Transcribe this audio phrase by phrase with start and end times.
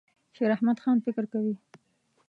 [0.35, 1.55] شیراحمدخان فکر کوي.